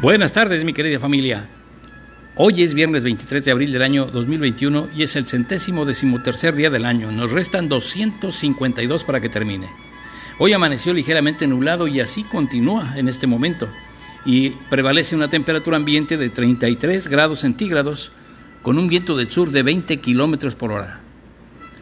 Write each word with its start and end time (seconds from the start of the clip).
Buenas 0.00 0.32
tardes, 0.32 0.64
mi 0.64 0.72
querida 0.72 0.98
familia. 0.98 1.50
Hoy 2.34 2.62
es 2.62 2.72
viernes 2.72 3.04
23 3.04 3.44
de 3.44 3.50
abril 3.50 3.70
del 3.70 3.82
año 3.82 4.06
2021 4.06 4.88
y 4.96 5.02
es 5.02 5.14
el 5.14 5.26
centésimo 5.26 5.84
decimotercer 5.84 6.54
día 6.54 6.70
del 6.70 6.86
año. 6.86 7.12
Nos 7.12 7.32
restan 7.32 7.68
252 7.68 9.04
para 9.04 9.20
que 9.20 9.28
termine. 9.28 9.68
Hoy 10.38 10.54
amaneció 10.54 10.94
ligeramente 10.94 11.46
nublado 11.46 11.86
y 11.86 12.00
así 12.00 12.24
continúa 12.24 12.94
en 12.96 13.08
este 13.08 13.26
momento. 13.26 13.68
Y 14.24 14.52
prevalece 14.70 15.16
una 15.16 15.28
temperatura 15.28 15.76
ambiente 15.76 16.16
de 16.16 16.30
33 16.30 17.06
grados 17.08 17.40
centígrados 17.40 18.10
con 18.62 18.78
un 18.78 18.88
viento 18.88 19.18
del 19.18 19.30
sur 19.30 19.50
de 19.50 19.62
20 19.62 19.98
kilómetros 19.98 20.54
por 20.54 20.72
hora. 20.72 21.00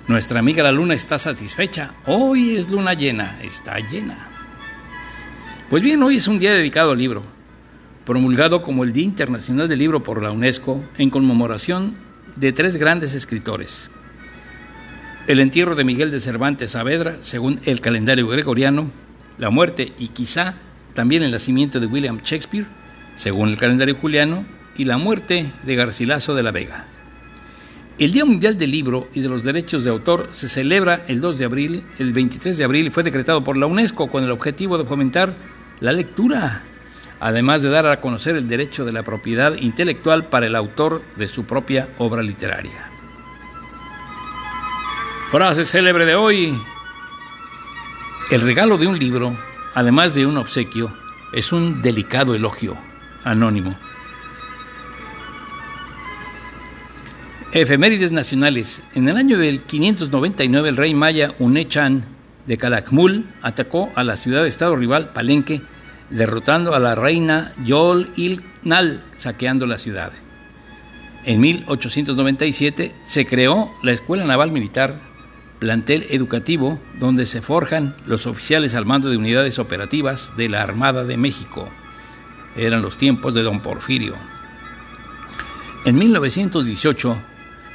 Nuestra 0.09 0.41
amiga 0.41 0.65
la 0.65 0.73
luna 0.73 0.95
está 0.95 1.21
satisfecha. 1.21 1.95
Hoy 2.07 2.57
es 2.57 2.69
luna 2.69 2.95
llena, 2.95 3.39
está 3.45 3.79
llena. 3.79 4.19
Pues 5.71 5.85
bien, 5.85 6.03
hoy 6.03 6.17
es 6.17 6.27
un 6.27 6.41
día 6.41 6.53
dedicado 6.53 6.91
al 6.91 6.99
libro 6.99 7.38
promulgado 8.09 8.63
como 8.63 8.85
el 8.85 8.95
Día 8.95 9.05
Internacional 9.05 9.69
del 9.69 9.81
Libro 9.81 10.03
por 10.03 10.23
la 10.23 10.31
UNESCO 10.31 10.83
en 10.97 11.11
conmemoración 11.11 11.95
de 12.37 12.53
tres 12.53 12.77
grandes 12.77 13.15
escritores. 13.15 13.91
El 15.27 15.41
entierro 15.41 15.75
de 15.75 15.85
Miguel 15.85 16.11
de 16.11 16.19
Cervantes 16.19 16.71
Saavedra, 16.71 17.19
según 17.21 17.61
el 17.67 17.83
calendario 17.83 18.27
gregoriano, 18.27 18.91
la 19.37 19.51
muerte 19.51 19.93
y 19.99 20.09
quizá 20.09 20.55
también 20.95 21.23
el 21.23 21.33
nacimiento 21.33 21.81
de 21.81 21.87
William 21.87 22.21
Shakespeare, 22.25 22.65
según 23.15 23.51
el 23.51 23.59
calendario 23.59 23.95
juliano, 23.95 24.47
y 24.79 24.85
la 24.85 24.97
muerte 24.97 25.53
de 25.65 25.77
Garcilaso 25.77 26.35
de 26.35 26.43
la 26.43 26.51
Vega. 26.51 26.87
El 27.99 28.13
Día 28.13 28.25
Mundial 28.25 28.57
del 28.57 28.71
Libro 28.71 29.09
y 29.13 29.21
de 29.21 29.29
los 29.29 29.45
Derechos 29.45 29.85
de 29.85 29.91
Autor 29.91 30.31
se 30.33 30.49
celebra 30.49 31.05
el 31.09 31.21
2 31.21 31.37
de 31.37 31.45
abril, 31.45 31.85
el 31.99 32.15
23 32.15 32.57
de 32.57 32.65
abril 32.65 32.87
y 32.87 32.91
fue 32.91 33.03
decretado 33.03 33.45
por 33.45 33.59
la 33.59 33.67
UNESCO 33.67 34.07
con 34.07 34.25
el 34.25 34.31
objetivo 34.31 34.79
de 34.79 34.87
fomentar 34.87 35.35
la 35.81 35.93
lectura 35.93 36.65
además 37.21 37.63
de 37.63 37.71
dar 37.71 37.87
a 37.87 38.01
conocer 38.01 38.37
el 38.37 38.49
derecho 38.49 38.85
de 38.85 38.93
la 38.93 39.03
propiedad 39.03 39.55
intelectual 39.55 40.27
para 40.27 40.47
el 40.47 40.55
autor 40.55 41.03
de 41.17 41.29
su 41.29 41.45
propia 41.45 41.89
obra 41.99 42.23
literaria. 42.23 42.91
Frase 45.31 45.65
célebre 45.65 46.07
de 46.07 46.15
hoy. 46.15 46.59
El 48.31 48.41
regalo 48.43 48.79
de 48.79 48.87
un 48.87 48.99
libro, 48.99 49.39
además 49.75 50.15
de 50.15 50.27
un 50.27 50.37
obsequio, 50.37 50.95
es 51.33 51.53
un 51.53 51.83
delicado 51.83 52.35
elogio 52.35 52.77
anónimo. 53.25 53.77
Efemérides 57.53 58.13
nacionales. 58.13 58.83
En 58.95 59.09
el 59.09 59.17
año 59.17 59.39
del 59.39 59.63
599 59.63 60.69
el 60.69 60.77
rey 60.77 60.95
maya 60.95 61.35
Unechan 61.39 62.05
de 62.47 62.59
Calakmul 62.59 63.27
atacó 63.43 63.91
a 63.95 64.05
la 64.05 64.17
ciudad-estado 64.17 64.77
rival 64.77 65.13
Palenque 65.13 65.63
derrotando 66.11 66.75
a 66.75 66.79
la 66.79 66.95
reina 66.95 67.53
Yol 67.65 68.11
Il-Nal, 68.17 69.05
saqueando 69.17 69.67
la 69.67 69.79
ciudad. 69.79 70.13
En 71.25 71.41
1897 71.41 72.95
se 73.03 73.27
creó 73.27 73.71
la 73.83 73.93
Escuela 73.93 74.25
Naval 74.25 74.51
Militar, 74.51 74.95
plantel 75.59 76.07
educativo 76.11 76.79
donde 76.99 77.27
se 77.27 77.43
forjan 77.43 77.97
los 78.07 78.27
oficiales 78.27 78.75
al 78.75 78.87
mando 78.87 79.11
de 79.11 79.17
unidades 79.17 79.59
operativas 79.59 80.37
de 80.37 80.49
la 80.49 80.63
Armada 80.63 81.05
de 81.05 81.17
México. 81.17 81.69
Eran 82.57 82.83
los 82.83 82.97
tiempos 82.97 83.35
de 83.35 83.43
don 83.43 83.61
Porfirio. 83.61 84.15
En 85.85 85.99
1918 85.99 87.19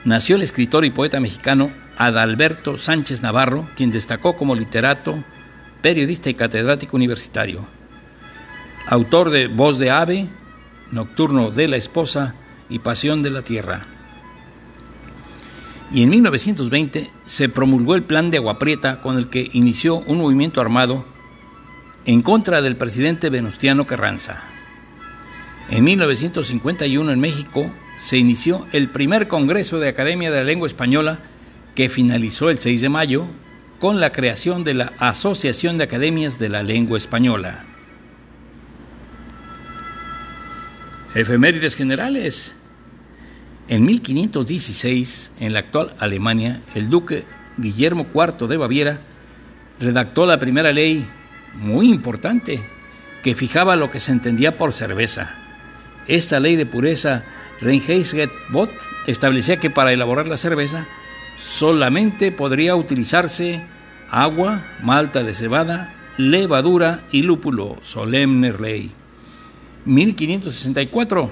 nació 0.05 0.37
el 0.37 0.41
escritor 0.41 0.85
y 0.85 0.91
poeta 0.91 1.19
mexicano 1.19 1.71
Adalberto 1.97 2.77
Sánchez 2.77 3.21
Navarro, 3.21 3.67
quien 3.75 3.91
destacó 3.91 4.35
como 4.35 4.55
literato, 4.55 5.23
periodista 5.81 6.29
y 6.29 6.33
catedrático 6.33 6.95
universitario 6.95 7.67
autor 8.87 9.29
de 9.29 9.47
Voz 9.47 9.79
de 9.79 9.91
Ave, 9.91 10.27
Nocturno 10.91 11.51
de 11.51 11.67
la 11.67 11.77
Esposa 11.77 12.35
y 12.69 12.79
Pasión 12.79 13.23
de 13.23 13.29
la 13.29 13.41
Tierra. 13.41 13.87
Y 15.91 16.03
en 16.03 16.09
1920 16.09 17.11
se 17.25 17.49
promulgó 17.49 17.95
el 17.95 18.03
Plan 18.03 18.31
de 18.31 18.37
Agua 18.37 18.59
Prieta 18.59 19.01
con 19.01 19.17
el 19.17 19.29
que 19.29 19.49
inició 19.53 19.97
un 19.97 20.17
movimiento 20.17 20.59
armado 20.59 21.05
en 22.05 22.21
contra 22.21 22.61
del 22.61 22.75
presidente 22.75 23.29
Venustiano 23.29 23.85
Carranza. 23.85 24.43
En 25.69 25.83
1951 25.83 27.11
en 27.11 27.19
México 27.19 27.71
se 27.99 28.17
inició 28.17 28.67
el 28.73 28.89
primer 28.89 29.27
Congreso 29.27 29.79
de 29.79 29.87
Academia 29.87 30.31
de 30.31 30.37
la 30.37 30.43
Lengua 30.43 30.67
Española 30.67 31.19
que 31.75 31.89
finalizó 31.89 32.49
el 32.49 32.59
6 32.59 32.81
de 32.81 32.89
mayo 32.89 33.25
con 33.79 33.99
la 33.99 34.11
creación 34.11 34.63
de 34.63 34.73
la 34.73 34.93
Asociación 34.99 35.77
de 35.77 35.85
Academias 35.85 36.37
de 36.39 36.49
la 36.49 36.63
Lengua 36.63 36.97
Española. 36.97 37.65
Efemérides 41.15 41.75
generales. 41.75 42.55
En 43.67 43.85
1516, 43.85 45.33
en 45.39 45.53
la 45.53 45.59
actual 45.59 45.93
Alemania, 45.99 46.61
el 46.73 46.89
duque 46.89 47.25
Guillermo 47.57 48.07
IV 48.13 48.47
de 48.47 48.57
Baviera 48.57 48.99
redactó 49.79 50.25
la 50.25 50.39
primera 50.39 50.71
ley, 50.71 51.07
muy 51.53 51.89
importante, 51.89 52.63
que 53.21 53.35
fijaba 53.35 53.75
lo 53.75 53.91
que 53.91 53.99
se 53.99 54.11
entendía 54.11 54.57
por 54.57 54.73
cerveza. 54.73 55.35
Esta 56.07 56.39
ley 56.39 56.55
de 56.55 56.65
pureza, 56.65 57.23
Reinheitsgebot, 57.61 58.71
establecía 59.05 59.57
que 59.57 59.69
para 59.69 59.93
elaborar 59.93 60.27
la 60.27 60.35
cerveza 60.35 60.87
solamente 61.37 62.31
podría 62.31 62.75
utilizarse 62.75 63.63
agua, 64.09 64.65
malta 64.81 65.23
de 65.23 65.35
cebada, 65.35 65.93
levadura 66.17 67.03
y 67.11 67.21
lúpulo, 67.21 67.77
solemne 67.83 68.51
ley. 68.51 68.91
1564. 69.85 71.29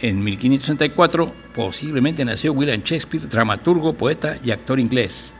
En 0.00 0.22
1564 0.22 1.34
posiblemente 1.54 2.24
nació 2.24 2.52
William 2.52 2.80
Shakespeare, 2.82 3.28
dramaturgo, 3.28 3.94
poeta 3.94 4.38
y 4.44 4.52
actor 4.52 4.78
inglés. 4.78 5.34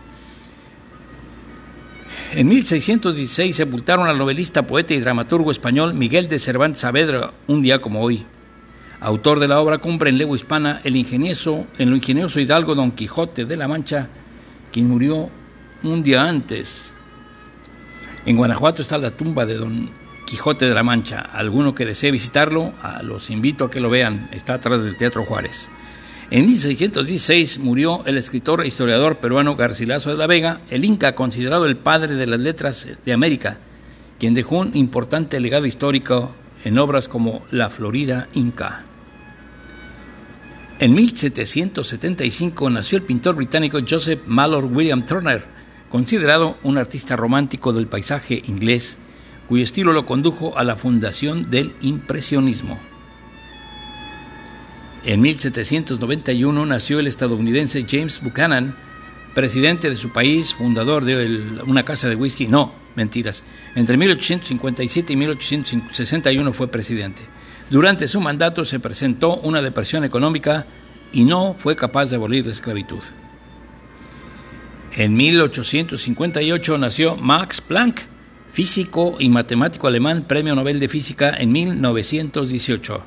En 2.35 2.49
1616 2.49 3.55
sepultaron 3.55 4.09
al 4.09 4.19
novelista, 4.19 4.67
poeta 4.67 4.95
y 4.95 4.99
dramaturgo 4.99 5.51
español 5.51 5.95
Miguel 5.95 6.29
de 6.29 6.39
Cervantes 6.39 6.81
Saavedra, 6.81 7.33
un 7.47 7.63
día 7.63 7.81
como 7.81 8.03
hoy. 8.03 8.27
Autor 9.01 9.39
de 9.39 9.47
la 9.47 9.61
obra 9.61 9.79
cumbre 9.79 10.11
en 10.11 10.19
lengua 10.19 10.37
hispana, 10.37 10.81
el 10.83 10.97
ingenioso, 10.97 11.67
el 11.79 11.95
ingenioso 11.95 12.41
hidalgo 12.41 12.75
Don 12.75 12.91
Quijote 12.91 13.45
de 13.45 13.57
la 13.57 13.69
Mancha, 13.69 14.09
quien 14.73 14.89
murió 14.89 15.31
un 15.85 16.03
día 16.03 16.25
antes. 16.25 16.93
En 18.27 18.37
Guanajuato 18.37 18.83
está 18.83 18.99
la 18.99 19.13
tumba 19.13 19.47
de 19.47 19.55
Don 19.55 19.89
Quijote 20.29 20.67
de 20.67 20.75
la 20.75 20.83
Mancha. 20.83 21.21
Alguno 21.21 21.75
que 21.75 21.87
desee 21.87 22.11
visitarlo, 22.11 22.75
los 23.03 23.31
invito 23.31 23.65
a 23.65 23.71
que 23.71 23.81
lo 23.81 23.89
vean. 23.89 24.29
Está 24.31 24.55
atrás 24.55 24.85
del 24.85 24.99
Teatro 24.99 25.25
Juárez. 25.25 25.71
En 26.31 26.45
1616 26.45 27.61
murió 27.61 28.03
el 28.05 28.19
escritor 28.19 28.63
e 28.63 28.67
historiador 28.67 29.21
peruano 29.21 29.57
Garcilaso 29.57 30.11
de 30.11 30.19
la 30.19 30.27
Vega, 30.27 30.61
el 30.69 30.85
Inca, 30.85 31.15
considerado 31.15 31.65
el 31.65 31.79
padre 31.79 32.15
de 32.17 32.27
las 32.27 32.39
letras 32.39 32.87
de 33.07 33.13
América, 33.15 33.57
quien 34.19 34.35
dejó 34.35 34.59
un 34.59 34.77
importante 34.77 35.41
legado 35.41 35.65
histórico 35.65 36.35
en 36.63 36.79
obras 36.79 37.09
como 37.09 37.47
La 37.51 37.71
Florida 37.71 38.29
Inca. 38.35 38.85
En 40.79 40.93
1775 40.93 42.69
nació 42.69 42.99
el 42.99 43.05
pintor 43.05 43.35
británico 43.35 43.79
Joseph 43.89 44.21
Mallory 44.27 44.67
William 44.67 45.07
Turner, 45.07 45.43
considerado 45.89 46.59
un 46.65 46.77
artista 46.77 47.17
romántico 47.17 47.73
del 47.73 47.87
paisaje 47.87 48.43
inglés 48.47 48.99
cuyo 49.49 49.63
estilo 49.63 49.93
lo 49.93 50.07
condujo 50.07 50.57
a 50.59 50.65
la 50.65 50.77
fundación 50.77 51.51
del 51.51 51.75
impresionismo. 51.81 52.79
En 55.05 55.23
1791 55.23 56.67
nació 56.67 56.99
el 56.99 57.07
estadounidense 57.07 57.87
James 57.89 58.21
Buchanan, 58.23 58.77
presidente 59.35 59.89
de 59.89 59.97
su 59.97 60.11
país, 60.11 60.55
fundador 60.55 61.05
de 61.05 61.41
una 61.67 61.83
casa 61.83 62.09
de 62.09 62.15
whisky. 62.15 62.47
No, 62.47 62.75
mentiras. 62.95 63.45
Entre 63.75 63.97
1857 63.97 65.13
y 65.13 65.17
1861 65.17 66.53
fue 66.53 66.69
presidente. 66.69 67.23
Durante 67.71 68.09
su 68.09 68.21
mandato 68.21 68.65
se 68.65 68.81
presentó 68.81 69.37
una 69.37 69.63
depresión 69.63 70.05
económica 70.05 70.67
y 71.13 71.25
no 71.25 71.55
fue 71.59 71.77
capaz 71.77 72.11
de 72.11 72.17
abolir 72.17 72.45
la 72.45 72.53
esclavitud. 72.53 73.03
En 74.93 75.17
1858 75.17 76.79
nació 76.79 77.17
Max 77.17 77.61
Planck, 77.61 78.01
físico 78.59 79.15
y 79.21 79.29
matemático 79.29 79.87
alemán, 79.87 80.25
Premio 80.27 80.57
Nobel 80.57 80.81
de 80.81 80.89
Física 80.89 81.31
en 81.31 81.53
1918. 81.53 83.01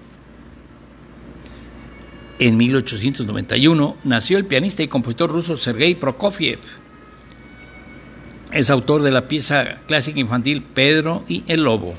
En 2.39 2.56
1891 2.56 3.98
nació 4.06 4.38
el 4.38 4.45
pianista 4.45 4.81
y 4.81 4.88
compositor 4.88 5.30
ruso 5.30 5.57
Sergei 5.57 5.95
Prokofiev. 5.95 6.59
Es 8.53 8.69
autor 8.69 9.01
de 9.01 9.12
la 9.12 9.27
pieza 9.27 9.80
clásica 9.88 10.21
infantil 10.21 10.63
Pedro 10.63 11.25
y 11.27 11.44
el 11.48 11.65
Lobo. 11.65 11.95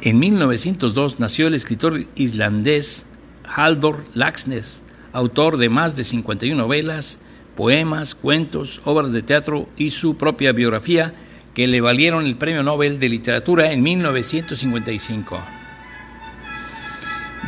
En 0.00 0.18
1902 0.18 1.20
nació 1.20 1.48
el 1.48 1.54
escritor 1.54 2.06
islandés 2.14 3.04
Halldor 3.44 4.06
Laxness, 4.14 4.82
autor 5.12 5.58
de 5.58 5.68
más 5.68 5.94
de 5.94 6.04
51 6.04 6.56
novelas, 6.56 7.18
poemas, 7.54 8.14
cuentos, 8.14 8.80
obras 8.86 9.12
de 9.12 9.20
teatro 9.20 9.68
y 9.76 9.90
su 9.90 10.16
propia 10.16 10.52
biografía 10.52 11.12
que 11.54 11.66
le 11.66 11.80
valieron 11.80 12.26
el 12.26 12.36
Premio 12.36 12.62
Nobel 12.62 12.98
de 12.98 13.08
Literatura 13.08 13.72
en 13.72 13.82
1955. 13.82 15.40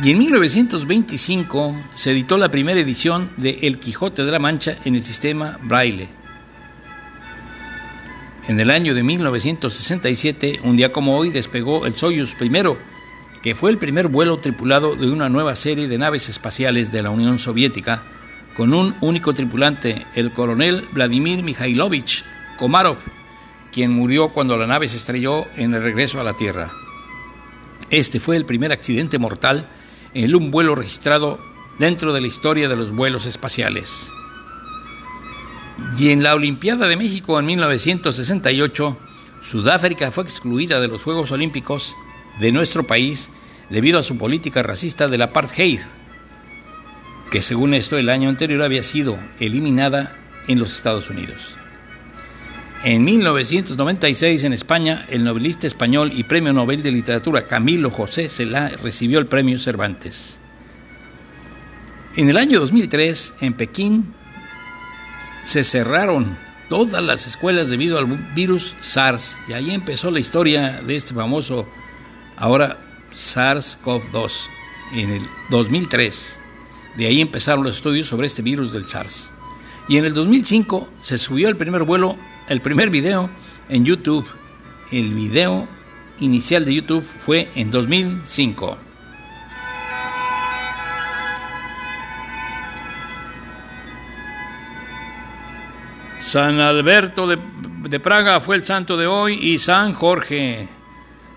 Y 0.03 0.11
en 0.11 0.19
1925 0.19 1.75
se 1.95 2.11
editó 2.11 2.37
la 2.37 2.51
primera 2.51 2.79
edición 2.79 3.29
de 3.37 3.59
El 3.61 3.79
Quijote 3.79 4.25
de 4.25 4.31
la 4.31 4.39
Mancha 4.39 4.77
en 4.83 4.95
el 4.95 5.03
sistema 5.03 5.57
Braille. 5.63 6.09
En 8.47 8.59
el 8.59 8.69
año 8.69 8.93
de 8.93 9.01
1967, 9.01 10.59
un 10.63 10.75
día 10.75 10.91
como 10.91 11.17
hoy, 11.17 11.31
despegó 11.31 11.85
el 11.87 11.95
Soyuz 11.95 12.35
I, 12.39 12.51
que 13.41 13.55
fue 13.55 13.71
el 13.71 13.79
primer 13.79 14.07
vuelo 14.07 14.37
tripulado 14.37 14.95
de 14.95 15.09
una 15.09 15.29
nueva 15.29 15.55
serie 15.55 15.87
de 15.87 15.97
naves 15.97 16.29
espaciales 16.29 16.91
de 16.91 17.01
la 17.01 17.09
Unión 17.09 17.39
Soviética, 17.39 18.03
con 18.55 18.73
un 18.73 18.95
único 19.01 19.33
tripulante, 19.33 20.05
el 20.13 20.31
coronel 20.31 20.87
Vladimir 20.91 21.41
Mikhailovich 21.41 22.23
Komarov, 22.57 22.97
quien 23.75 23.91
murió 23.91 24.29
cuando 24.29 24.55
la 24.55 24.67
nave 24.67 24.87
se 24.87 24.95
estrelló 24.95 25.45
en 25.57 25.73
el 25.73 25.83
regreso 25.83 26.21
a 26.21 26.23
la 26.23 26.37
Tierra. 26.37 26.71
Este 27.89 28.21
fue 28.21 28.37
el 28.37 28.45
primer 28.45 28.71
accidente 28.71 29.19
mortal 29.19 29.67
en 30.13 30.33
un 30.33 30.49
vuelo 30.49 30.75
registrado 30.75 31.41
dentro 31.77 32.13
de 32.13 32.21
la 32.21 32.27
historia 32.27 32.69
de 32.69 32.77
los 32.77 32.93
vuelos 32.93 33.25
espaciales. 33.25 34.09
Y 35.99 36.11
en 36.11 36.23
la 36.23 36.35
Olimpiada 36.35 36.87
de 36.87 36.95
México 36.95 37.37
en 37.37 37.47
1968, 37.47 38.97
Sudáfrica 39.43 40.09
fue 40.09 40.23
excluida 40.23 40.79
de 40.79 40.87
los 40.87 41.03
Juegos 41.03 41.33
Olímpicos 41.33 41.97
de 42.39 42.53
nuestro 42.53 42.87
país 42.87 43.29
debido 43.69 43.99
a 43.99 44.03
su 44.03 44.17
política 44.17 44.63
racista 44.63 45.09
del 45.09 45.21
apartheid, 45.21 45.81
que 47.29 47.41
según 47.41 47.73
esto 47.73 47.97
el 47.97 48.07
año 48.07 48.29
anterior 48.29 48.61
había 48.61 48.83
sido 48.83 49.19
eliminada 49.41 50.15
en 50.47 50.59
los 50.59 50.73
Estados 50.73 51.09
Unidos. 51.09 51.57
En 52.85 53.03
1996 53.03 54.43
en 54.43 54.53
España, 54.53 55.07
el 55.09 55.23
novelista 55.23 55.65
español 55.65 56.11
y 56.13 56.23
premio 56.23 56.53
Nobel 56.53 56.83
de 56.83 56.91
Literatura 56.91 57.47
Camilo 57.47 57.89
José 57.89 58.29
Cela 58.29 58.69
recibió 58.83 59.17
el 59.17 59.25
premio 59.25 59.57
Cervantes. 59.57 60.39
En 62.15 62.29
el 62.29 62.37
año 62.37 62.59
2003, 62.59 63.37
en 63.41 63.53
Pekín, 63.53 64.13
se 65.41 65.63
cerraron 65.63 66.37
todas 66.69 67.03
las 67.03 67.25
escuelas 67.25 67.71
debido 67.71 67.97
al 67.97 68.05
virus 68.35 68.75
SARS 68.81 69.39
y 69.47 69.53
ahí 69.53 69.71
empezó 69.71 70.11
la 70.11 70.19
historia 70.19 70.83
de 70.85 70.95
este 70.95 71.15
famoso 71.15 71.67
ahora 72.37 72.77
SARS-CoV-2 73.11 74.31
en 74.93 75.09
el 75.09 75.23
2003. 75.49 76.39
De 76.97 77.07
ahí 77.07 77.19
empezaron 77.19 77.63
los 77.63 77.77
estudios 77.77 78.05
sobre 78.05 78.27
este 78.27 78.43
virus 78.43 78.73
del 78.73 78.87
SARS. 78.87 79.31
Y 79.87 79.97
en 79.97 80.05
el 80.05 80.13
2005 80.13 80.87
se 81.01 81.17
subió 81.17 81.49
el 81.49 81.57
primer 81.57 81.81
vuelo, 81.81 82.15
el 82.47 82.61
primer 82.61 82.89
video 82.89 83.29
en 83.69 83.85
YouTube. 83.85 84.25
El 84.91 85.13
video 85.13 85.67
inicial 86.19 86.65
de 86.65 86.75
YouTube 86.75 87.03
fue 87.03 87.49
en 87.55 87.71
2005. 87.71 88.77
San 96.19 96.59
Alberto 96.59 97.27
de, 97.27 97.99
Praga 97.99 98.39
fue 98.39 98.55
el 98.55 98.65
santo 98.65 98.97
de 98.97 99.07
hoy 99.07 99.35
y 99.41 99.57
San 99.57 99.93
Jorge. 99.93 100.67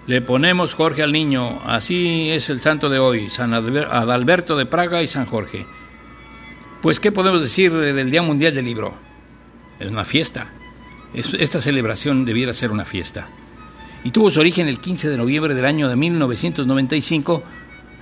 Le 0.06 0.22
ponemos 0.22 0.75
Jorge 0.75 1.02
al 1.02 1.12
niño. 1.12 1.61
Así 1.64 2.31
es 2.31 2.49
el 2.49 2.61
santo 2.61 2.88
de 2.88 2.99
hoy, 2.99 3.28
San 3.28 3.52
Adalberto 3.52 4.56
de 4.56 4.66
Praga 4.66 5.02
y 5.02 5.06
San 5.06 5.26
Jorge. 5.26 5.66
Pues, 6.81 7.00
¿qué 7.00 7.12
podemos 7.12 7.43
decir 7.43 7.72
del 7.72 8.11
Día 8.11 8.22
Mundial 8.22 8.54
del 8.54 8.64
Libro? 8.64 8.94
Es 9.78 9.90
una 9.90 10.04
fiesta. 10.04 10.49
Esta 11.14 11.60
celebración 11.60 12.25
debiera 12.25 12.52
ser 12.52 12.70
una 12.70 12.84
fiesta. 12.84 13.28
Y 14.05 14.10
tuvo 14.10 14.31
su 14.31 14.40
origen 14.40 14.69
el 14.69 14.81
15 14.81 15.10
de 15.10 15.16
noviembre 15.16 15.55
del 15.55 15.64
año 15.64 15.88
de 15.88 15.96
1995 15.96 17.43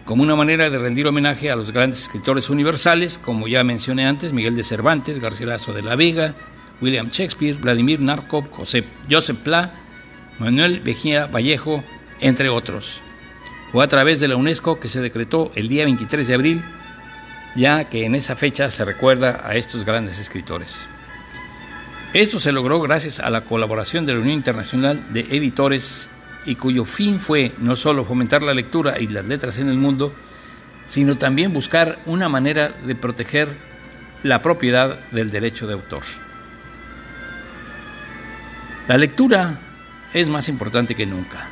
como 0.04 0.22
una 0.22 0.36
manera 0.36 0.70
de 0.70 0.78
rendir 0.78 1.06
homenaje 1.06 1.50
a 1.50 1.56
los 1.56 1.72
grandes 1.72 2.02
escritores 2.02 2.48
universales, 2.48 3.18
como 3.18 3.48
ya 3.48 3.64
mencioné 3.64 4.06
antes, 4.06 4.32
Miguel 4.32 4.54
de 4.54 4.62
Cervantes, 4.62 5.18
Garcilaso 5.18 5.72
de 5.72 5.82
la 5.82 5.96
Vega, 5.96 6.34
William 6.80 7.10
Shakespeare, 7.10 7.58
Vladimir 7.58 8.00
Nabokov, 8.00 8.48
José, 8.50 8.84
Joseph 9.10 9.38
Pla, 9.38 9.72
Manuel 10.38 10.80
Vejía 10.80 11.26
Vallejo, 11.26 11.82
entre 12.20 12.48
otros. 12.48 13.02
Fue 13.72 13.82
a 13.82 13.88
través 13.88 14.20
de 14.20 14.28
la 14.28 14.36
UNESCO 14.36 14.78
que 14.78 14.88
se 14.88 15.00
decretó 15.00 15.50
el 15.56 15.68
día 15.68 15.84
23 15.84 16.28
de 16.28 16.34
abril, 16.34 16.64
ya 17.56 17.88
que 17.88 18.04
en 18.04 18.14
esa 18.14 18.36
fecha 18.36 18.70
se 18.70 18.84
recuerda 18.84 19.42
a 19.44 19.56
estos 19.56 19.84
grandes 19.84 20.20
escritores. 20.20 20.88
Esto 22.12 22.38
se 22.38 22.52
logró 22.52 22.80
gracias 22.80 23.20
a 23.20 23.30
la 23.30 23.44
colaboración 23.44 24.06
de 24.06 24.14
la 24.14 24.20
Unión 24.20 24.36
Internacional 24.36 25.04
de 25.12 25.20
Editores 25.20 26.08
y 26.46 26.54
cuyo 26.54 26.84
fin 26.84 27.20
fue 27.20 27.52
no 27.58 27.76
solo 27.76 28.04
fomentar 28.04 28.42
la 28.42 28.54
lectura 28.54 28.98
y 29.00 29.08
las 29.08 29.24
letras 29.24 29.58
en 29.58 29.68
el 29.68 29.76
mundo, 29.76 30.14
sino 30.86 31.18
también 31.18 31.52
buscar 31.52 31.98
una 32.06 32.28
manera 32.28 32.68
de 32.68 32.94
proteger 32.94 33.48
la 34.22 34.40
propiedad 34.40 34.98
del 35.10 35.30
derecho 35.30 35.66
de 35.66 35.74
autor. 35.74 36.02
La 38.88 38.96
lectura 38.96 39.58
es 40.14 40.28
más 40.28 40.48
importante 40.48 40.94
que 40.94 41.06
nunca. 41.06 41.48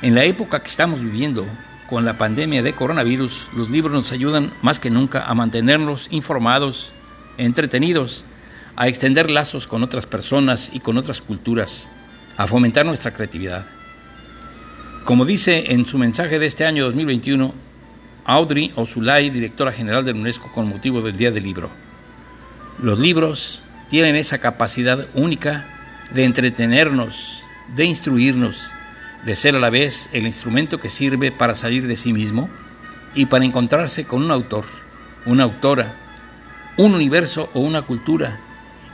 En 0.00 0.14
la 0.14 0.24
época 0.24 0.60
que 0.60 0.68
estamos 0.68 1.00
viviendo, 1.02 1.46
con 1.88 2.04
la 2.04 2.16
pandemia 2.16 2.62
de 2.62 2.72
coronavirus, 2.72 3.50
los 3.54 3.70
libros 3.70 3.92
nos 3.92 4.12
ayudan 4.12 4.52
más 4.62 4.78
que 4.78 4.90
nunca 4.90 5.26
a 5.26 5.34
mantenernos 5.34 6.08
informados, 6.10 6.92
entretenidos, 7.36 8.24
a 8.76 8.88
extender 8.88 9.30
lazos 9.30 9.66
con 9.66 9.82
otras 9.82 10.06
personas 10.06 10.70
y 10.72 10.80
con 10.80 10.98
otras 10.98 11.20
culturas, 11.20 11.90
a 12.36 12.46
fomentar 12.46 12.84
nuestra 12.84 13.12
creatividad. 13.12 13.66
Como 15.04 15.24
dice 15.24 15.72
en 15.72 15.84
su 15.84 15.98
mensaje 15.98 16.38
de 16.38 16.46
este 16.46 16.64
año 16.64 16.84
2021, 16.84 17.54
Audrey 18.24 18.72
Osulay, 18.74 19.30
directora 19.30 19.72
general 19.72 20.04
de 20.04 20.12
UNESCO 20.12 20.50
con 20.50 20.68
motivo 20.68 21.02
del 21.02 21.16
Día 21.16 21.30
del 21.30 21.44
Libro. 21.44 21.70
Los 22.82 22.98
libros 22.98 23.62
tienen 23.88 24.16
esa 24.16 24.38
capacidad 24.38 25.06
única 25.14 25.66
de 26.12 26.24
entretenernos, 26.24 27.44
de 27.76 27.84
instruirnos, 27.84 28.70
de 29.24 29.34
ser 29.34 29.54
a 29.54 29.60
la 29.60 29.70
vez 29.70 30.10
el 30.12 30.24
instrumento 30.24 30.80
que 30.80 30.88
sirve 30.88 31.30
para 31.30 31.54
salir 31.54 31.86
de 31.86 31.96
sí 31.96 32.12
mismo 32.12 32.48
y 33.14 33.26
para 33.26 33.44
encontrarse 33.44 34.04
con 34.04 34.22
un 34.22 34.30
autor, 34.30 34.64
una 35.26 35.44
autora, 35.44 35.94
un 36.76 36.94
universo 36.94 37.50
o 37.54 37.60
una 37.60 37.82
cultura 37.82 38.40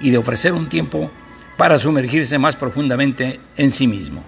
y 0.00 0.10
de 0.10 0.18
ofrecer 0.18 0.52
un 0.52 0.68
tiempo 0.68 1.10
para 1.56 1.78
sumergirse 1.78 2.38
más 2.38 2.56
profundamente 2.56 3.38
en 3.56 3.72
sí 3.72 3.86
mismo. 3.86 4.24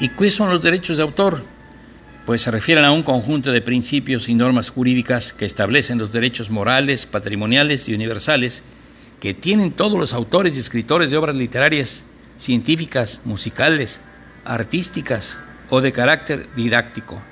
¿Y 0.00 0.08
qué 0.10 0.30
son 0.30 0.50
los 0.50 0.62
derechos 0.62 0.96
de 0.96 1.02
autor? 1.02 1.42
Pues 2.24 2.42
se 2.42 2.50
refieren 2.50 2.84
a 2.84 2.92
un 2.92 3.02
conjunto 3.02 3.52
de 3.52 3.62
principios 3.62 4.28
y 4.28 4.34
normas 4.34 4.70
jurídicas 4.70 5.32
que 5.32 5.44
establecen 5.44 5.98
los 5.98 6.12
derechos 6.12 6.50
morales, 6.50 7.06
patrimoniales 7.06 7.88
y 7.88 7.94
universales 7.94 8.62
que 9.20 9.32
tienen 9.32 9.72
todos 9.72 9.98
los 9.98 10.12
autores 10.12 10.56
y 10.56 10.60
escritores 10.60 11.10
de 11.10 11.16
obras 11.16 11.36
literarias, 11.36 12.04
científicas, 12.36 13.22
musicales, 13.24 14.00
artísticas 14.44 15.38
o 15.70 15.80
de 15.80 15.92
carácter 15.92 16.46
didáctico. 16.54 17.22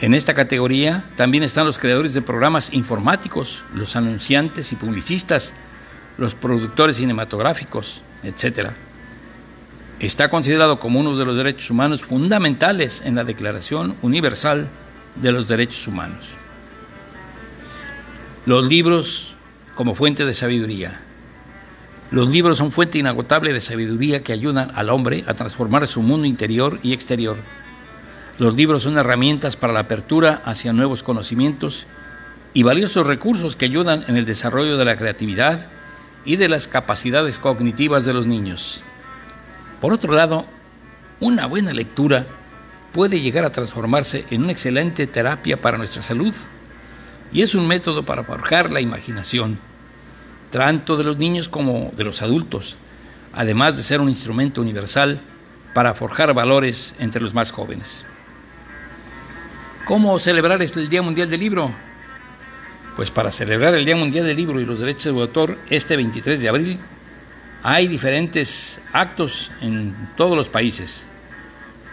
En 0.00 0.14
esta 0.14 0.32
categoría 0.32 1.04
también 1.16 1.42
están 1.42 1.66
los 1.66 1.78
creadores 1.78 2.14
de 2.14 2.22
programas 2.22 2.72
informáticos, 2.72 3.64
los 3.74 3.96
anunciantes 3.96 4.72
y 4.72 4.76
publicistas, 4.76 5.54
los 6.18 6.36
productores 6.36 6.98
cinematográficos, 6.98 8.02
etc. 8.22 8.70
Está 9.98 10.30
considerado 10.30 10.78
como 10.78 11.00
uno 11.00 11.16
de 11.16 11.24
los 11.24 11.36
derechos 11.36 11.70
humanos 11.70 12.02
fundamentales 12.02 13.02
en 13.04 13.16
la 13.16 13.24
Declaración 13.24 13.96
Universal 14.00 14.68
de 15.16 15.32
los 15.32 15.48
Derechos 15.48 15.88
Humanos. 15.88 16.28
Los 18.46 18.68
libros 18.68 19.36
como 19.74 19.96
fuente 19.96 20.24
de 20.24 20.32
sabiduría. 20.32 21.00
Los 22.12 22.30
libros 22.30 22.58
son 22.58 22.70
fuente 22.70 22.98
inagotable 22.98 23.52
de 23.52 23.60
sabiduría 23.60 24.22
que 24.22 24.32
ayudan 24.32 24.70
al 24.76 24.90
hombre 24.90 25.24
a 25.26 25.34
transformar 25.34 25.88
su 25.88 26.02
mundo 26.02 26.26
interior 26.26 26.78
y 26.84 26.92
exterior. 26.92 27.38
Los 28.38 28.54
libros 28.54 28.84
son 28.84 28.98
herramientas 28.98 29.56
para 29.56 29.72
la 29.72 29.80
apertura 29.80 30.42
hacia 30.44 30.72
nuevos 30.72 31.02
conocimientos 31.02 31.86
y 32.54 32.62
valiosos 32.62 33.06
recursos 33.06 33.56
que 33.56 33.64
ayudan 33.64 34.04
en 34.06 34.16
el 34.16 34.26
desarrollo 34.26 34.76
de 34.76 34.84
la 34.84 34.96
creatividad 34.96 35.66
y 36.24 36.36
de 36.36 36.48
las 36.48 36.68
capacidades 36.68 37.40
cognitivas 37.40 38.04
de 38.04 38.14
los 38.14 38.26
niños. 38.26 38.82
Por 39.80 39.92
otro 39.92 40.12
lado, 40.14 40.46
una 41.18 41.46
buena 41.46 41.72
lectura 41.72 42.26
puede 42.92 43.20
llegar 43.20 43.44
a 43.44 43.50
transformarse 43.50 44.24
en 44.30 44.44
una 44.44 44.52
excelente 44.52 45.08
terapia 45.08 45.60
para 45.60 45.76
nuestra 45.76 46.02
salud 46.02 46.34
y 47.32 47.42
es 47.42 47.56
un 47.56 47.66
método 47.66 48.04
para 48.04 48.22
forjar 48.22 48.70
la 48.70 48.80
imaginación 48.80 49.58
tanto 50.50 50.96
de 50.96 51.04
los 51.04 51.18
niños 51.18 51.48
como 51.48 51.90
de 51.96 52.04
los 52.04 52.22
adultos, 52.22 52.76
además 53.34 53.76
de 53.76 53.82
ser 53.82 54.00
un 54.00 54.08
instrumento 54.08 54.60
universal 54.60 55.20
para 55.74 55.92
forjar 55.94 56.32
valores 56.34 56.94
entre 57.00 57.20
los 57.20 57.34
más 57.34 57.50
jóvenes. 57.50 58.06
¿Cómo 59.88 60.18
celebrar 60.18 60.60
este, 60.60 60.80
el 60.80 60.90
Día 60.90 61.00
Mundial 61.00 61.30
del 61.30 61.40
Libro? 61.40 61.74
Pues 62.94 63.10
para 63.10 63.30
celebrar 63.30 63.74
el 63.74 63.86
Día 63.86 63.96
Mundial 63.96 64.26
del 64.26 64.36
Libro 64.36 64.60
y 64.60 64.66
los 64.66 64.80
derechos 64.80 65.14
de 65.14 65.18
autor 65.18 65.56
este 65.70 65.96
23 65.96 66.42
de 66.42 66.48
abril 66.50 66.78
hay 67.62 67.88
diferentes 67.88 68.82
actos 68.92 69.50
en 69.62 69.96
todos 70.14 70.36
los 70.36 70.50
países. 70.50 71.08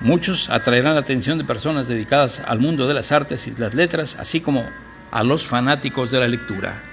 Muchos 0.01 0.49
atraerán 0.49 0.95
la 0.95 0.99
atención 0.99 1.37
de 1.37 1.45
personas 1.45 1.87
dedicadas 1.87 2.41
al 2.45 2.59
mundo 2.59 2.85
de 2.85 2.95
las 2.95 3.13
artes 3.13 3.47
y 3.47 3.51
las 3.51 3.73
letras, 3.73 4.17
así 4.19 4.41
como 4.41 4.67
a 5.09 5.23
los 5.23 5.45
fanáticos 5.45 6.11
de 6.11 6.19
la 6.19 6.27
lectura. 6.27 6.83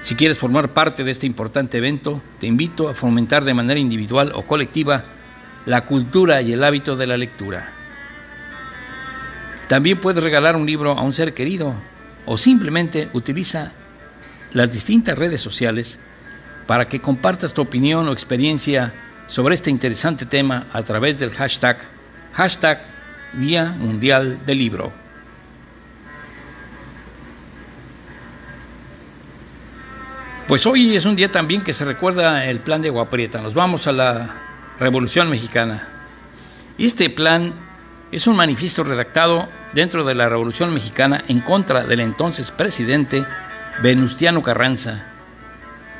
Si 0.00 0.16
quieres 0.16 0.40
formar 0.40 0.70
parte 0.70 1.04
de 1.04 1.12
este 1.12 1.26
importante 1.26 1.78
evento, 1.78 2.20
te 2.40 2.48
invito 2.48 2.88
a 2.88 2.94
fomentar 2.94 3.44
de 3.44 3.54
manera 3.54 3.78
individual 3.78 4.32
o 4.34 4.42
colectiva 4.42 5.04
la 5.64 5.86
cultura 5.86 6.42
y 6.42 6.54
el 6.54 6.64
hábito 6.64 6.96
de 6.96 7.06
la 7.06 7.16
lectura. 7.16 7.77
También 9.68 10.00
puedes 10.00 10.24
regalar 10.24 10.56
un 10.56 10.64
libro 10.64 10.92
a 10.92 11.02
un 11.02 11.12
ser 11.12 11.34
querido 11.34 11.74
o 12.24 12.38
simplemente 12.38 13.10
utiliza 13.12 13.72
las 14.54 14.72
distintas 14.72 15.18
redes 15.18 15.42
sociales 15.42 16.00
para 16.66 16.88
que 16.88 17.00
compartas 17.00 17.52
tu 17.52 17.60
opinión 17.62 18.08
o 18.08 18.12
experiencia 18.12 18.94
sobre 19.26 19.54
este 19.54 19.70
interesante 19.70 20.24
tema 20.24 20.66
a 20.72 20.82
través 20.82 21.18
del 21.18 21.30
hashtag, 21.32 21.78
hashtag 22.32 22.82
Día 23.34 23.66
Mundial 23.78 24.40
del 24.46 24.58
Libro. 24.58 24.90
Pues 30.46 30.64
hoy 30.64 30.96
es 30.96 31.04
un 31.04 31.14
día 31.14 31.30
también 31.30 31.62
que 31.62 31.74
se 31.74 31.84
recuerda 31.84 32.46
el 32.46 32.60
plan 32.60 32.80
de 32.80 32.88
Guaprieta. 32.88 33.42
Nos 33.42 33.52
vamos 33.52 33.86
a 33.86 33.92
la 33.92 34.34
Revolución 34.78 35.28
Mexicana. 35.28 35.86
Este 36.78 37.10
plan 37.10 37.52
es 38.10 38.26
un 38.26 38.34
manifiesto 38.34 38.82
redactado 38.82 39.57
dentro 39.72 40.04
de 40.04 40.14
la 40.14 40.28
Revolución 40.28 40.72
Mexicana 40.72 41.22
en 41.28 41.40
contra 41.40 41.84
del 41.84 42.00
entonces 42.00 42.50
presidente 42.50 43.26
Venustiano 43.82 44.42
Carranza. 44.42 45.04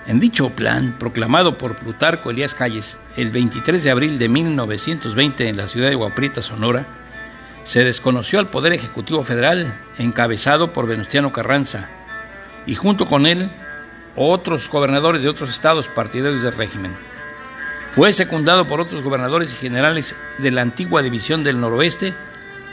En 0.06 0.20
dicho 0.20 0.50
plan, 0.50 0.96
proclamado 0.98 1.58
por 1.58 1.76
Plutarco 1.76 2.30
Elías 2.30 2.54
Calles 2.54 2.98
el 3.16 3.30
23 3.30 3.84
de 3.84 3.90
abril 3.90 4.18
de 4.18 4.28
1920 4.28 5.48
en 5.48 5.56
la 5.56 5.66
ciudad 5.66 5.90
de 5.90 5.94
Guaprieta, 5.94 6.40
Sonora, 6.40 6.86
se 7.62 7.84
desconoció 7.84 8.38
al 8.38 8.48
Poder 8.48 8.72
Ejecutivo 8.72 9.22
Federal, 9.22 9.78
encabezado 9.98 10.72
por 10.72 10.86
Venustiano 10.86 11.32
Carranza, 11.32 11.88
y 12.64 12.74
junto 12.74 13.04
con 13.04 13.26
él 13.26 13.50
otros 14.16 14.70
gobernadores 14.70 15.22
de 15.22 15.28
otros 15.28 15.50
estados 15.50 15.88
partidarios 15.88 16.42
del 16.42 16.54
régimen. 16.54 16.96
Fue 17.94 18.12
secundado 18.12 18.66
por 18.66 18.80
otros 18.80 19.02
gobernadores 19.02 19.52
y 19.52 19.56
generales 19.56 20.16
de 20.38 20.50
la 20.50 20.62
antigua 20.62 21.02
división 21.02 21.42
del 21.42 21.60
noroeste 21.60 22.14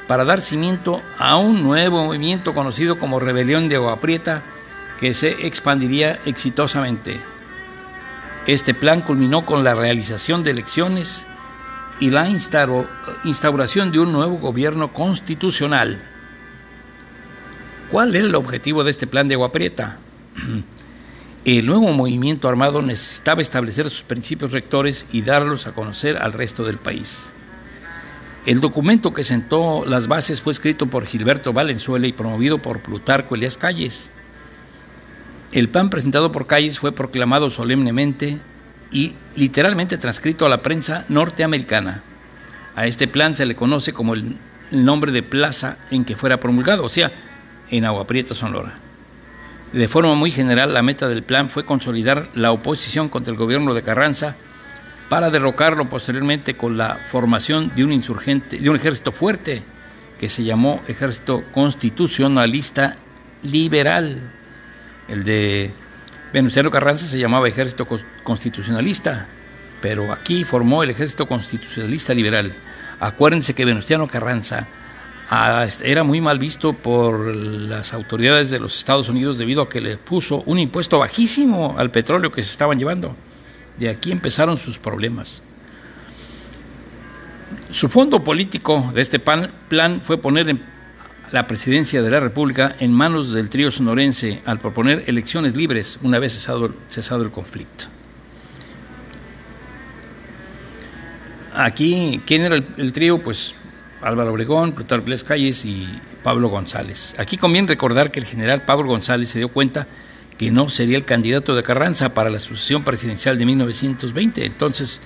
para 0.07 0.25
dar 0.25 0.41
cimiento 0.41 1.01
a 1.17 1.37
un 1.37 1.63
nuevo 1.63 2.05
movimiento 2.05 2.53
conocido 2.53 2.97
como 2.97 3.19
Rebelión 3.19 3.69
de 3.69 3.75
Agua 3.75 3.99
Prieta 3.99 4.43
que 4.99 5.13
se 5.13 5.45
expandiría 5.47 6.19
exitosamente. 6.25 7.19
Este 8.47 8.73
plan 8.73 9.01
culminó 9.01 9.45
con 9.45 9.63
la 9.63 9.73
realización 9.73 10.43
de 10.43 10.51
elecciones 10.51 11.25
y 11.99 12.09
la 12.11 12.29
instauración 12.29 13.91
de 13.91 13.99
un 13.99 14.11
nuevo 14.11 14.37
gobierno 14.37 14.93
constitucional. 14.93 16.01
¿Cuál 17.91 18.15
era 18.15 18.25
el 18.25 18.35
objetivo 18.35 18.83
de 18.83 18.91
este 18.91 19.07
plan 19.07 19.27
de 19.27 19.35
Agua 19.35 19.51
Prieta? 19.51 19.97
El 21.45 21.67
nuevo 21.67 21.93
movimiento 21.93 22.49
armado 22.49 22.81
necesitaba 22.81 23.39
establecer 23.39 23.87
sus 23.87 24.01
principios 24.01 24.51
rectores 24.51 25.05
y 25.11 25.21
darlos 25.21 25.67
a 25.67 25.73
conocer 25.73 26.17
al 26.17 26.33
resto 26.33 26.63
del 26.63 26.77
país. 26.77 27.31
El 28.45 28.61
documento 28.61 29.11
que 29.11 29.23
sentó 29.23 29.85
las 29.87 30.07
bases 30.07 30.39
fue 30.39 30.53
escrito 30.53 30.85
por 30.85 31.07
Gilberto 31.07 31.51
Valenzuela 31.51 32.05
y 32.05 32.13
promovido 32.13 32.59
por 32.59 32.79
Plutarco 32.79 33.33
Elías 33.33 33.57
Calles. 33.57 34.11
El 35.51 35.67
plan 35.67 35.89
presentado 35.89 36.31
por 36.31 36.45
Calles 36.45 36.77
fue 36.77 36.91
proclamado 36.91 37.49
solemnemente 37.49 38.37
y 38.91 39.15
literalmente 39.35 39.97
transcrito 39.97 40.45
a 40.45 40.49
la 40.49 40.61
prensa 40.61 41.05
norteamericana. 41.09 42.03
A 42.75 42.85
este 42.85 43.07
plan 43.07 43.35
se 43.35 43.47
le 43.47 43.55
conoce 43.55 43.93
como 43.93 44.13
el, 44.13 44.37
nombre 44.69 45.11
de 45.11 45.23
plaza 45.23 45.77
en 45.89 46.05
que 46.05 46.15
fuera 46.15 46.39
promulgado, 46.39 46.83
o 46.83 46.89
sea, 46.89 47.11
en 47.71 47.85
Agua 47.85 48.05
Prieta, 48.05 48.35
Sonora. 48.35 48.75
De 49.73 49.87
forma 49.87 50.13
muy 50.13 50.29
general, 50.29 50.73
la 50.73 50.83
meta 50.83 51.07
del 51.07 51.23
plan 51.23 51.49
fue 51.49 51.65
consolidar 51.65 52.29
la 52.35 52.51
oposición 52.51 53.09
contra 53.09 53.31
el 53.31 53.39
gobierno 53.39 53.73
de 53.73 53.81
Carranza 53.81 54.35
para 55.09 55.29
derrocarlo 55.29 55.87
posteriormente 55.87 56.57
con 56.57 56.77
la 56.77 56.99
formación 57.07 57.71
de 57.75 57.83
un 57.83 57.91
insurgente, 57.91 58.57
de 58.57 58.69
un 58.69 58.75
ejército 58.75 59.11
fuerte 59.11 59.63
que 60.19 60.29
se 60.29 60.43
llamó 60.43 60.81
Ejército 60.87 61.43
Constitucionalista 61.53 62.95
Liberal. 63.43 64.31
El 65.07 65.23
de 65.23 65.71
Venustiano 66.33 66.71
Carranza 66.71 67.05
se 67.05 67.19
llamaba 67.19 67.47
Ejército 67.47 67.85
Constitucionalista, 68.23 69.27
pero 69.81 70.11
aquí 70.11 70.43
formó 70.43 70.83
el 70.83 70.89
Ejército 70.89 71.27
Constitucionalista 71.27 72.13
Liberal. 72.13 72.53
Acuérdense 72.99 73.53
que 73.53 73.65
Venustiano 73.65 74.07
Carranza 74.07 74.67
era 75.83 76.03
muy 76.03 76.21
mal 76.21 76.39
visto 76.39 76.73
por 76.73 77.35
las 77.35 77.93
autoridades 77.93 78.51
de 78.51 78.59
los 78.59 78.77
Estados 78.77 79.09
Unidos 79.09 79.37
debido 79.37 79.63
a 79.63 79.69
que 79.69 79.81
le 79.81 79.97
puso 79.97 80.43
un 80.45 80.59
impuesto 80.59 80.99
bajísimo 80.99 81.75
al 81.77 81.91
petróleo 81.91 82.31
que 82.31 82.41
se 82.41 82.51
estaban 82.51 82.79
llevando. 82.79 83.15
De 83.79 83.89
aquí 83.89 84.11
empezaron 84.11 84.57
sus 84.57 84.79
problemas. 84.79 85.43
Su 87.69 87.89
fondo 87.89 88.23
político 88.23 88.91
de 88.93 89.01
este 89.01 89.19
plan 89.19 90.01
fue 90.01 90.17
poner 90.17 90.57
la 91.31 91.47
presidencia 91.47 92.01
de 92.01 92.09
la 92.09 92.19
República 92.19 92.75
en 92.79 92.91
manos 92.91 93.33
del 93.33 93.49
trío 93.49 93.71
sonorense 93.71 94.41
al 94.45 94.59
proponer 94.59 95.03
elecciones 95.07 95.55
libres 95.55 95.99
una 96.01 96.19
vez 96.19 96.33
cesado, 96.33 97.23
el 97.23 97.31
conflicto. 97.31 97.85
Aquí, 101.53 102.21
¿quién 102.25 102.43
era 102.43 102.55
el 102.55 102.91
trío? 102.91 103.21
Pues 103.21 103.55
Álvaro 104.01 104.31
Obregón, 104.31 104.73
Plutarco 104.73 105.09
Les 105.09 105.23
Calles 105.23 105.65
y 105.65 105.87
Pablo 106.21 106.49
González. 106.49 107.15
Aquí 107.17 107.37
conviene 107.37 107.67
recordar 107.67 108.11
que 108.11 108.19
el 108.19 108.25
general 108.25 108.63
Pablo 108.63 108.87
González 108.87 109.29
se 109.29 109.39
dio 109.39 109.49
cuenta 109.49 109.87
que 110.37 110.51
no 110.51 110.69
sería 110.69 110.97
el 110.97 111.05
candidato 111.05 111.55
de 111.55 111.63
Carranza 111.63 112.13
para 112.13 112.29
la 112.29 112.39
sucesión 112.39 112.83
presidencial 112.83 113.37
de 113.37 113.45
1920. 113.45 114.45
Entonces, 114.45 115.01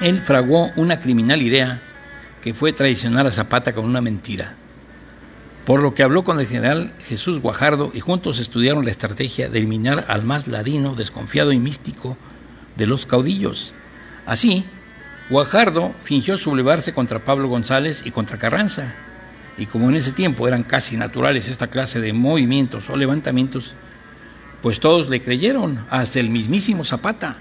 él 0.00 0.18
fraguó 0.18 0.72
una 0.76 0.98
criminal 0.98 1.42
idea 1.42 1.80
que 2.40 2.54
fue 2.54 2.72
traicionar 2.72 3.26
a 3.26 3.30
Zapata 3.30 3.72
con 3.72 3.84
una 3.84 4.00
mentira. 4.00 4.54
Por 5.64 5.80
lo 5.80 5.94
que 5.94 6.02
habló 6.02 6.24
con 6.24 6.40
el 6.40 6.46
general 6.46 6.92
Jesús 7.06 7.40
Guajardo 7.40 7.90
y 7.94 8.00
juntos 8.00 8.38
estudiaron 8.38 8.84
la 8.84 8.90
estrategia 8.90 9.48
de 9.48 9.58
eliminar 9.58 10.04
al 10.08 10.24
más 10.24 10.46
ladino, 10.46 10.94
desconfiado 10.94 11.52
y 11.52 11.58
místico 11.58 12.18
de 12.76 12.86
los 12.86 13.06
caudillos. 13.06 13.72
Así, 14.26 14.64
Guajardo 15.30 15.94
fingió 16.02 16.36
sublevarse 16.36 16.92
contra 16.92 17.24
Pablo 17.24 17.48
González 17.48 18.02
y 18.04 18.10
contra 18.10 18.36
Carranza, 18.36 18.94
y 19.56 19.66
como 19.66 19.88
en 19.88 19.96
ese 19.96 20.12
tiempo 20.12 20.48
eran 20.48 20.62
casi 20.62 20.96
naturales 20.96 21.48
esta 21.48 21.68
clase 21.68 22.00
de 22.00 22.12
movimientos 22.12 22.90
o 22.90 22.96
levantamientos, 22.96 23.74
pues 24.62 24.80
todos 24.80 25.08
le 25.08 25.20
creyeron, 25.20 25.84
hasta 25.90 26.20
el 26.20 26.30
mismísimo 26.30 26.84
Zapata. 26.84 27.36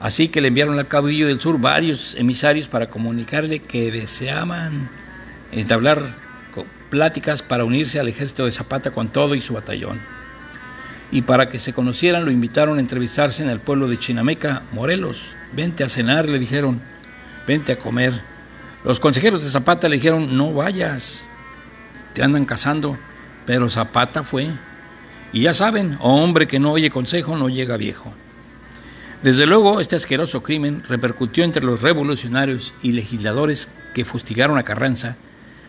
Así 0.00 0.28
que 0.28 0.40
le 0.40 0.48
enviaron 0.48 0.78
al 0.78 0.86
caudillo 0.86 1.26
del 1.26 1.40
sur 1.40 1.58
varios 1.58 2.14
emisarios 2.14 2.68
para 2.68 2.88
comunicarle 2.88 3.60
que 3.60 3.90
deseaban 3.90 4.90
entablar 5.50 6.16
pláticas 6.90 7.42
para 7.42 7.64
unirse 7.64 8.00
al 8.00 8.08
ejército 8.08 8.44
de 8.44 8.52
Zapata 8.52 8.90
con 8.90 9.08
todo 9.08 9.34
y 9.34 9.40
su 9.40 9.54
batallón. 9.54 10.00
Y 11.10 11.22
para 11.22 11.48
que 11.48 11.58
se 11.58 11.72
conocieran 11.72 12.24
lo 12.24 12.30
invitaron 12.30 12.78
a 12.78 12.80
entrevistarse 12.80 13.42
en 13.42 13.48
el 13.48 13.60
pueblo 13.60 13.88
de 13.88 13.98
Chinameca, 13.98 14.62
Morelos, 14.72 15.34
Vente 15.52 15.82
a 15.82 15.88
cenar, 15.88 16.28
le 16.28 16.38
dijeron, 16.38 16.80
vente 17.46 17.72
a 17.72 17.78
comer. 17.78 18.12
Los 18.84 19.00
consejeros 19.00 19.42
de 19.42 19.50
Zapata 19.50 19.88
le 19.88 19.96
dijeron, 19.96 20.36
no 20.36 20.52
vayas, 20.52 21.26
te 22.14 22.22
andan 22.22 22.44
cazando. 22.44 22.96
Pero 23.46 23.70
Zapata 23.70 24.22
fue. 24.22 24.50
Y 25.32 25.42
ya 25.42 25.54
saben, 25.54 25.96
hombre 26.00 26.46
que 26.46 26.58
no 26.58 26.72
oye 26.72 26.90
consejo 26.90 27.36
no 27.36 27.48
llega 27.48 27.76
viejo. 27.76 28.12
Desde 29.22 29.46
luego, 29.46 29.80
este 29.80 29.96
asqueroso 29.96 30.42
crimen 30.42 30.82
repercutió 30.88 31.44
entre 31.44 31.64
los 31.64 31.82
revolucionarios 31.82 32.74
y 32.82 32.92
legisladores 32.92 33.68
que 33.94 34.04
fustigaron 34.04 34.58
a 34.58 34.62
Carranza, 34.62 35.16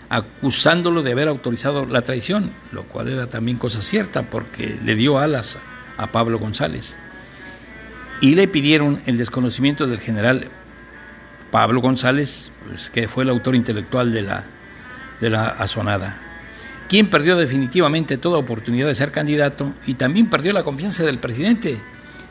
acusándolo 0.10 1.02
de 1.02 1.14
haber 1.14 1.28
autorizado 1.28 1.86
la 1.86 2.02
traición, 2.02 2.52
lo 2.72 2.84
cual 2.84 3.08
era 3.08 3.28
también 3.28 3.58
cosa 3.58 3.82
cierta 3.82 4.24
porque 4.24 4.78
le 4.84 4.96
dio 4.96 5.18
alas 5.18 5.58
a 5.98 6.12
Pablo 6.12 6.38
González 6.38 6.96
y 8.22 8.36
le 8.36 8.48
pidieron 8.48 9.02
el 9.06 9.18
desconocimiento 9.18 9.88
del 9.88 10.00
general 10.00 10.50
Pablo 11.52 11.82
González, 11.82 12.52
pues, 12.68 12.90
que 12.90 13.08
fue 13.08 13.24
el 13.24 13.30
autor 13.30 13.56
intelectual 13.56 14.12
de 14.12 14.22
la, 14.22 14.44
de 15.20 15.30
la 15.30 15.56
quien 16.90 17.08
perdió 17.08 17.38
definitivamente 17.38 18.18
toda 18.18 18.40
oportunidad 18.40 18.88
de 18.88 18.96
ser 18.96 19.12
candidato 19.12 19.74
y 19.86 19.94
también 19.94 20.28
perdió 20.28 20.54
la 20.54 20.64
confianza 20.64 21.04
del 21.06 21.20
presidente, 21.20 21.78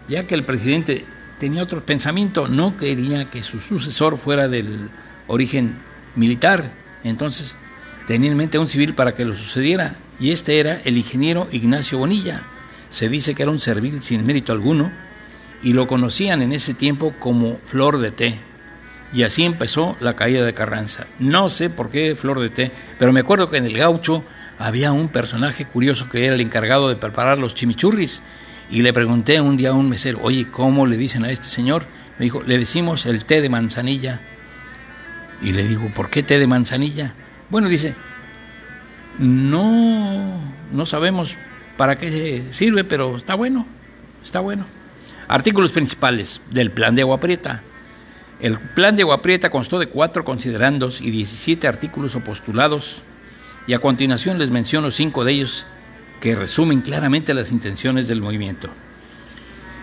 ya 0.08 0.26
que 0.26 0.34
el 0.34 0.44
presidente 0.44 1.04
tenía 1.38 1.62
otro 1.62 1.86
pensamiento, 1.86 2.48
no 2.48 2.76
quería 2.76 3.30
que 3.30 3.44
su 3.44 3.60
sucesor 3.60 4.18
fuera 4.18 4.48
del 4.48 4.90
origen 5.28 5.76
militar, 6.16 6.72
entonces 7.04 7.56
tenía 8.08 8.30
en 8.30 8.36
mente 8.36 8.58
a 8.58 8.60
un 8.60 8.68
civil 8.68 8.94
para 8.94 9.14
que 9.14 9.24
lo 9.24 9.36
sucediera, 9.36 9.96
y 10.18 10.32
este 10.32 10.58
era 10.58 10.80
el 10.84 10.96
ingeniero 10.96 11.46
Ignacio 11.52 11.98
Bonilla. 11.98 12.42
Se 12.88 13.08
dice 13.08 13.36
que 13.36 13.42
era 13.42 13.52
un 13.52 13.60
servil 13.60 14.02
sin 14.02 14.26
mérito 14.26 14.52
alguno, 14.52 14.90
y 15.62 15.72
lo 15.72 15.86
conocían 15.86 16.42
en 16.42 16.52
ese 16.52 16.74
tiempo 16.74 17.14
como 17.20 17.58
flor 17.64 17.98
de 17.98 18.10
té. 18.10 18.47
Y 19.12 19.22
así 19.22 19.44
empezó 19.44 19.96
la 20.00 20.16
caída 20.16 20.44
de 20.44 20.52
Carranza. 20.52 21.06
No 21.18 21.48
sé 21.48 21.70
por 21.70 21.90
qué 21.90 22.14
flor 22.14 22.40
de 22.40 22.50
té, 22.50 22.72
pero 22.98 23.12
me 23.12 23.20
acuerdo 23.20 23.48
que 23.50 23.56
en 23.56 23.66
el 23.66 23.76
gaucho 23.76 24.22
había 24.58 24.92
un 24.92 25.08
personaje 25.08 25.64
curioso 25.64 26.08
que 26.08 26.26
era 26.26 26.34
el 26.34 26.40
encargado 26.40 26.88
de 26.88 26.96
preparar 26.96 27.38
los 27.38 27.54
chimichurris. 27.54 28.22
Y 28.70 28.82
le 28.82 28.92
pregunté 28.92 29.40
un 29.40 29.56
día 29.56 29.70
a 29.70 29.74
un 29.74 29.88
mesero, 29.88 30.18
oye, 30.22 30.50
¿cómo 30.50 30.86
le 30.86 30.98
dicen 30.98 31.24
a 31.24 31.30
este 31.30 31.46
señor? 31.46 31.86
Me 32.18 32.24
dijo, 32.24 32.42
le 32.42 32.58
decimos 32.58 33.06
el 33.06 33.24
té 33.24 33.40
de 33.40 33.48
manzanilla. 33.48 34.20
Y 35.40 35.52
le 35.52 35.64
digo, 35.64 35.90
¿por 35.94 36.10
qué 36.10 36.22
té 36.22 36.38
de 36.38 36.46
manzanilla? 36.46 37.14
Bueno, 37.48 37.68
dice, 37.68 37.94
no, 39.18 40.38
no 40.70 40.86
sabemos 40.86 41.38
para 41.78 41.96
qué 41.96 42.44
sirve, 42.50 42.84
pero 42.84 43.16
está 43.16 43.36
bueno, 43.36 43.66
está 44.22 44.40
bueno. 44.40 44.66
Artículos 45.28 45.72
principales 45.72 46.40
del 46.50 46.70
plan 46.70 46.94
de 46.94 47.02
Agua 47.02 47.20
Prieta. 47.20 47.62
El 48.40 48.58
plan 48.58 48.94
de 48.94 49.02
Agua 49.02 49.20
Prieta 49.20 49.50
constó 49.50 49.78
de 49.78 49.88
cuatro 49.88 50.24
considerandos 50.24 51.00
y 51.00 51.10
17 51.10 51.66
artículos 51.66 52.14
o 52.14 52.20
postulados, 52.20 53.02
y 53.66 53.74
a 53.74 53.80
continuación 53.80 54.38
les 54.38 54.50
menciono 54.50 54.90
cinco 54.90 55.24
de 55.24 55.32
ellos 55.32 55.66
que 56.20 56.34
resumen 56.34 56.80
claramente 56.80 57.34
las 57.34 57.50
intenciones 57.52 58.06
del 58.06 58.20
movimiento. 58.20 58.68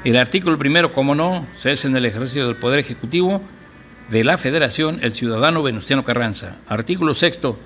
El 0.05 0.17
artículo 0.17 0.57
primero, 0.57 0.93
como 0.93 1.15
no, 1.15 1.45
cesa 1.55 1.87
en 1.87 1.95
el 1.95 2.05
ejercicio 2.05 2.47
del 2.47 2.57
Poder 2.57 2.79
Ejecutivo 2.79 3.41
de 4.09 4.23
la 4.23 4.37
Federación 4.37 4.99
el 5.01 5.13
ciudadano 5.13 5.63
Venustiano 5.63 6.05
Carranza. 6.05 6.57
Artículo 6.67 7.13
sexto, 7.13 7.59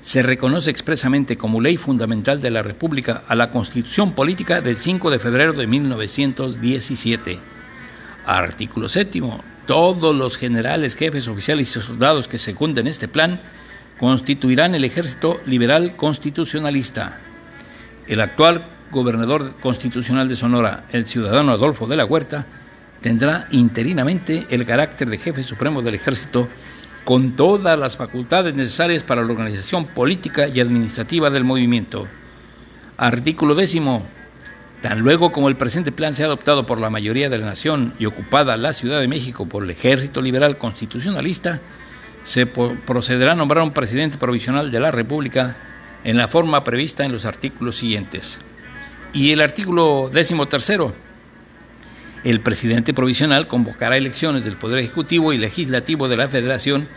se 0.00 0.22
reconoce 0.22 0.70
expresamente 0.70 1.38
como 1.38 1.60
ley 1.60 1.78
fundamental 1.78 2.40
de 2.40 2.50
la 2.50 2.62
República 2.62 3.22
a 3.26 3.34
la 3.34 3.50
Constitución 3.50 4.12
Política 4.12 4.60
del 4.60 4.76
5 4.76 5.10
de 5.10 5.18
febrero 5.18 5.54
de 5.54 5.66
1917. 5.66 7.38
Artículo 8.26 8.88
séptimo. 8.88 9.42
Todos 9.66 10.14
los 10.14 10.36
generales, 10.36 10.94
jefes, 10.94 11.28
oficiales 11.28 11.76
y 11.76 11.80
soldados 11.80 12.28
que 12.28 12.38
secunden 12.38 12.86
este 12.86 13.08
plan 13.08 13.40
constituirán 13.98 14.74
el 14.74 14.84
Ejército 14.84 15.40
Liberal 15.46 15.96
Constitucionalista. 15.96 17.18
El 18.06 18.20
actual 18.20 18.66
gobernador 18.90 19.54
constitucional 19.60 20.28
de 20.28 20.36
Sonora, 20.36 20.84
el 20.90 21.06
ciudadano 21.06 21.52
Adolfo 21.52 21.86
de 21.86 21.96
la 21.96 22.04
Huerta, 22.04 22.46
tendrá 23.00 23.48
interinamente 23.50 24.46
el 24.50 24.66
carácter 24.66 25.08
de 25.08 25.18
jefe 25.18 25.42
supremo 25.42 25.82
del 25.82 25.94
Ejército 25.94 26.48
con 27.04 27.36
todas 27.36 27.78
las 27.78 27.96
facultades 27.96 28.54
necesarias 28.54 29.02
para 29.02 29.22
la 29.22 29.30
organización 29.30 29.86
política 29.86 30.48
y 30.48 30.60
administrativa 30.60 31.30
del 31.30 31.44
movimiento. 31.44 32.08
Artículo 32.96 33.54
décimo. 33.54 34.06
Tan 34.84 35.00
luego 35.00 35.32
como 35.32 35.48
el 35.48 35.56
presente 35.56 35.92
plan 35.92 36.12
sea 36.12 36.26
adoptado 36.26 36.66
por 36.66 36.78
la 36.78 36.90
mayoría 36.90 37.30
de 37.30 37.38
la 37.38 37.46
nación 37.46 37.94
y 37.98 38.04
ocupada 38.04 38.58
la 38.58 38.74
Ciudad 38.74 39.00
de 39.00 39.08
México 39.08 39.46
por 39.46 39.64
el 39.64 39.70
Ejército 39.70 40.20
Liberal 40.20 40.58
Constitucionalista, 40.58 41.62
se 42.22 42.44
procederá 42.44 43.32
a 43.32 43.34
nombrar 43.34 43.64
un 43.64 43.72
presidente 43.72 44.18
provisional 44.18 44.70
de 44.70 44.80
la 44.80 44.90
República 44.90 45.56
en 46.04 46.18
la 46.18 46.28
forma 46.28 46.64
prevista 46.64 47.02
en 47.02 47.12
los 47.12 47.24
artículos 47.24 47.76
siguientes. 47.76 48.42
Y 49.14 49.32
el 49.32 49.40
artículo 49.40 50.10
décimo 50.12 50.48
tercero. 50.48 50.94
El 52.22 52.40
presidente 52.40 52.92
provisional 52.92 53.48
convocará 53.48 53.96
elecciones 53.96 54.44
del 54.44 54.58
Poder 54.58 54.80
Ejecutivo 54.80 55.32
y 55.32 55.38
Legislativo 55.38 56.08
de 56.08 56.18
la 56.18 56.28
Federación 56.28 56.88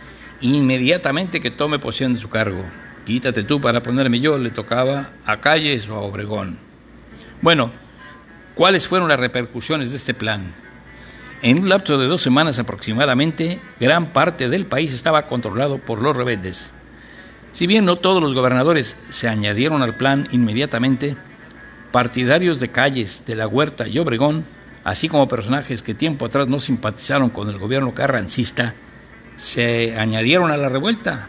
inmediatamente 0.42 1.40
que 1.40 1.50
tome 1.50 1.78
posesión 1.78 2.12
de 2.12 2.20
su 2.20 2.28
cargo. 2.28 2.66
Quítate 3.06 3.44
tú 3.44 3.62
para 3.62 3.82
ponerme 3.82 4.20
yo, 4.20 4.36
le 4.36 4.50
tocaba 4.50 5.12
a 5.24 5.38
Calles 5.38 5.88
o 5.88 5.94
a 5.94 6.00
Obregón. 6.00 6.67
Bueno, 7.40 7.70
¿cuáles 8.54 8.88
fueron 8.88 9.08
las 9.08 9.20
repercusiones 9.20 9.90
de 9.90 9.96
este 9.96 10.14
plan? 10.14 10.52
En 11.42 11.60
un 11.60 11.68
lapso 11.68 11.98
de 11.98 12.06
dos 12.06 12.20
semanas 12.20 12.58
aproximadamente, 12.58 13.60
gran 13.78 14.12
parte 14.12 14.48
del 14.48 14.66
país 14.66 14.92
estaba 14.92 15.26
controlado 15.26 15.78
por 15.78 16.02
los 16.02 16.16
rebeldes. 16.16 16.74
Si 17.52 17.66
bien 17.66 17.84
no 17.84 17.96
todos 17.96 18.22
los 18.22 18.34
gobernadores 18.34 18.96
se 19.08 19.28
añadieron 19.28 19.82
al 19.82 19.96
plan 19.96 20.28
inmediatamente, 20.32 21.16
partidarios 21.92 22.60
de 22.60 22.68
Calles, 22.68 23.24
de 23.24 23.36
la 23.36 23.46
Huerta 23.46 23.86
y 23.86 23.98
Obregón 23.98 24.44
así 24.88 25.08
como 25.08 25.28
personajes 25.28 25.82
que 25.82 25.94
tiempo 25.94 26.24
atrás 26.24 26.48
no 26.48 26.60
simpatizaron 26.60 27.28
con 27.28 27.50
el 27.50 27.58
gobierno 27.58 27.92
carrancista, 27.92 28.74
se 29.36 29.98
añadieron 29.98 30.50
a 30.50 30.56
la 30.56 30.70
revuelta. 30.70 31.28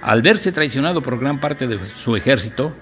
Al 0.00 0.22
verse 0.22 0.50
traicionado 0.50 1.02
por 1.02 1.18
gran 1.18 1.38
parte 1.38 1.66
de 1.66 1.84
su 1.86 2.16
ejército, 2.16 2.74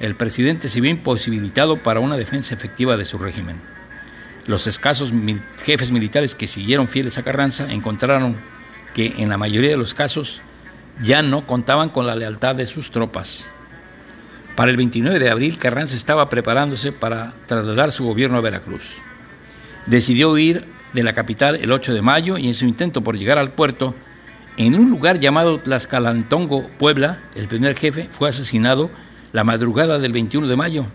el 0.00 0.16
presidente 0.16 0.68
se 0.68 0.80
vio 0.80 0.90
imposibilitado 0.90 1.82
para 1.82 2.00
una 2.00 2.16
defensa 2.16 2.54
efectiva 2.54 2.96
de 2.96 3.04
su 3.04 3.18
régimen. 3.18 3.60
Los 4.46 4.66
escasos 4.66 5.12
jefes 5.64 5.90
militares 5.90 6.34
que 6.34 6.46
siguieron 6.46 6.88
fieles 6.88 7.18
a 7.18 7.22
Carranza 7.22 7.72
encontraron 7.72 8.36
que 8.94 9.14
en 9.18 9.28
la 9.28 9.38
mayoría 9.38 9.70
de 9.70 9.76
los 9.76 9.94
casos 9.94 10.42
ya 11.02 11.22
no 11.22 11.46
contaban 11.46 11.88
con 11.88 12.06
la 12.06 12.14
lealtad 12.14 12.54
de 12.54 12.66
sus 12.66 12.90
tropas. 12.90 13.50
Para 14.54 14.70
el 14.70 14.76
29 14.76 15.18
de 15.18 15.30
abril, 15.30 15.58
Carranza 15.58 15.96
estaba 15.96 16.28
preparándose 16.28 16.92
para 16.92 17.34
trasladar 17.46 17.92
su 17.92 18.04
gobierno 18.04 18.38
a 18.38 18.40
Veracruz. 18.40 18.98
Decidió 19.86 20.30
huir 20.30 20.64
de 20.92 21.02
la 21.02 21.12
capital 21.12 21.56
el 21.56 21.72
8 21.72 21.92
de 21.92 22.02
mayo 22.02 22.38
y 22.38 22.46
en 22.46 22.54
su 22.54 22.64
intento 22.64 23.02
por 23.02 23.18
llegar 23.18 23.38
al 23.38 23.52
puerto, 23.52 23.94
en 24.56 24.74
un 24.74 24.88
lugar 24.88 25.18
llamado 25.18 25.58
Tlaxcalantongo, 25.58 26.68
Puebla, 26.78 27.20
el 27.34 27.48
primer 27.48 27.76
jefe 27.76 28.08
fue 28.10 28.30
asesinado 28.30 28.90
la 29.36 29.44
madrugada 29.44 29.98
del 29.98 30.12
21 30.12 30.46
de 30.46 30.56
mayo. 30.56 30.86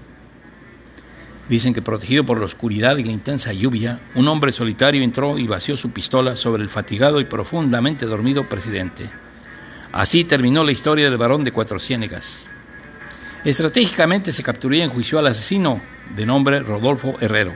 Dicen 1.47 1.75
que 1.75 1.83
protegido 1.83 2.25
por 2.25 2.39
la 2.39 2.45
oscuridad 2.45 2.97
y 2.97 3.03
la 3.03 3.11
intensa 3.11 3.53
lluvia, 3.53 3.99
un 4.15 4.27
hombre 4.27 4.51
solitario 4.51 5.03
entró 5.03 5.37
y 5.37 5.45
vació 5.45 5.77
su 5.77 5.91
pistola 5.91 6.35
sobre 6.35 6.63
el 6.63 6.69
fatigado 6.69 7.21
y 7.21 7.25
profundamente 7.25 8.07
dormido 8.07 8.49
presidente. 8.49 9.07
Así 9.91 10.23
terminó 10.23 10.63
la 10.63 10.71
historia 10.71 11.07
del 11.07 11.19
varón 11.19 11.43
de 11.43 11.51
Cuatro 11.51 11.79
Ciénegas. 11.79 12.49
Estratégicamente 13.45 14.31
se 14.31 14.41
capturó 14.41 14.73
y 14.73 14.81
enjuició 14.81 15.19
al 15.19 15.27
asesino, 15.27 15.79
de 16.15 16.25
nombre 16.25 16.61
Rodolfo 16.61 17.17
Herrero. 17.21 17.53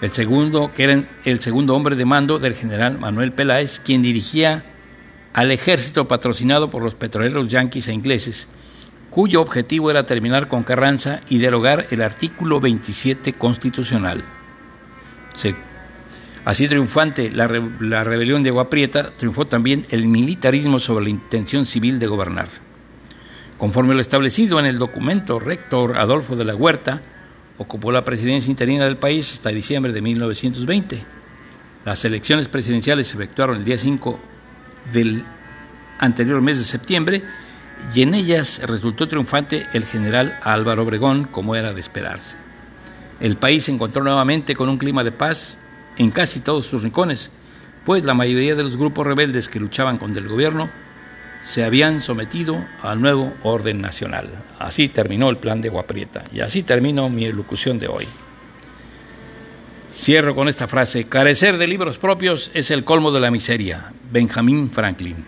El 0.00 0.12
segundo, 0.12 0.72
que 0.72 0.84
era 0.84 1.02
el 1.26 1.40
segundo 1.40 1.76
hombre 1.76 1.94
de 1.94 2.06
mando 2.06 2.38
del 2.38 2.54
general 2.54 2.98
Manuel 2.98 3.32
Peláez, 3.32 3.80
quien 3.80 4.00
dirigía 4.00 4.64
al 5.34 5.52
ejército 5.52 6.08
patrocinado 6.08 6.70
por 6.70 6.82
los 6.82 6.94
petroleros 6.94 7.48
yanquis 7.48 7.88
e 7.88 7.92
ingleses, 7.92 8.48
cuyo 9.18 9.42
objetivo 9.42 9.90
era 9.90 10.06
terminar 10.06 10.46
con 10.46 10.62
Carranza 10.62 11.22
y 11.28 11.38
derogar 11.38 11.88
el 11.90 12.02
artículo 12.02 12.60
27 12.60 13.32
constitucional. 13.32 14.22
así 16.44 16.68
triunfante 16.68 17.28
la, 17.28 17.48
la 17.80 18.04
rebelión 18.04 18.44
de 18.44 18.50
Aguaprieta, 18.50 19.10
triunfó 19.16 19.44
también 19.48 19.84
el 19.90 20.06
militarismo 20.06 20.78
sobre 20.78 21.06
la 21.06 21.10
intención 21.10 21.64
civil 21.64 21.98
de 21.98 22.06
gobernar. 22.06 22.46
Conforme 23.58 23.94
lo 23.94 24.00
establecido 24.00 24.60
en 24.60 24.66
el 24.66 24.78
documento 24.78 25.40
rector 25.40 25.98
Adolfo 25.98 26.36
de 26.36 26.44
la 26.44 26.54
Huerta, 26.54 27.02
ocupó 27.56 27.90
la 27.90 28.04
presidencia 28.04 28.52
interina 28.52 28.84
del 28.84 28.98
país 28.98 29.32
hasta 29.32 29.50
diciembre 29.50 29.92
de 29.92 30.00
1920. 30.00 31.04
Las 31.84 32.04
elecciones 32.04 32.46
presidenciales 32.46 33.08
se 33.08 33.16
efectuaron 33.16 33.56
el 33.56 33.64
día 33.64 33.78
5 33.78 34.20
del 34.92 35.24
anterior 35.98 36.40
mes 36.40 36.58
de 36.58 36.64
septiembre 36.64 37.24
y 37.94 38.02
en 38.02 38.14
ellas 38.14 38.60
resultó 38.64 39.08
triunfante 39.08 39.66
el 39.72 39.84
general 39.84 40.38
Álvaro 40.42 40.82
Obregón, 40.82 41.24
como 41.24 41.56
era 41.56 41.72
de 41.72 41.80
esperarse. 41.80 42.36
El 43.20 43.36
país 43.36 43.64
se 43.64 43.72
encontró 43.72 44.02
nuevamente 44.02 44.54
con 44.54 44.68
un 44.68 44.78
clima 44.78 45.02
de 45.04 45.12
paz 45.12 45.58
en 45.96 46.10
casi 46.10 46.40
todos 46.40 46.66
sus 46.66 46.82
rincones, 46.82 47.30
pues 47.84 48.04
la 48.04 48.14
mayoría 48.14 48.54
de 48.54 48.62
los 48.62 48.76
grupos 48.76 49.06
rebeldes 49.06 49.48
que 49.48 49.60
luchaban 49.60 49.98
contra 49.98 50.22
el 50.22 50.28
gobierno 50.28 50.70
se 51.40 51.64
habían 51.64 52.00
sometido 52.00 52.64
al 52.82 53.00
nuevo 53.00 53.32
orden 53.42 53.80
nacional. 53.80 54.28
Así 54.58 54.88
terminó 54.88 55.30
el 55.30 55.38
plan 55.38 55.60
de 55.60 55.68
Guaprieta 55.68 56.24
y 56.32 56.40
así 56.40 56.62
terminó 56.62 57.08
mi 57.08 57.24
elocución 57.24 57.78
de 57.78 57.88
hoy. 57.88 58.06
Cierro 59.94 60.34
con 60.34 60.48
esta 60.48 60.68
frase, 60.68 61.04
carecer 61.04 61.58
de 61.58 61.66
libros 61.66 61.98
propios 61.98 62.50
es 62.54 62.70
el 62.70 62.84
colmo 62.84 63.10
de 63.10 63.20
la 63.20 63.30
miseria. 63.30 63.92
Benjamin 64.10 64.70
Franklin. 64.70 65.24